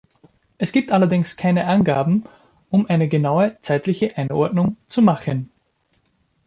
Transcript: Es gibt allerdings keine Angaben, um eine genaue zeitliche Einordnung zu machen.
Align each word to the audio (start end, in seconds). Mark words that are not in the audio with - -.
Es 0.57 0.71
gibt 0.71 0.91
allerdings 0.91 1.37
keine 1.37 1.67
Angaben, 1.67 2.23
um 2.71 2.87
eine 2.87 3.07
genaue 3.07 3.59
zeitliche 3.61 4.17
Einordnung 4.17 4.75
zu 4.87 5.03
machen. 5.03 5.51